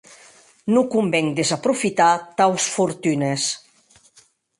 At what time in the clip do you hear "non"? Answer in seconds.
0.73-0.85